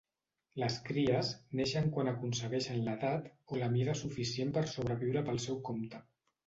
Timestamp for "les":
0.61-0.77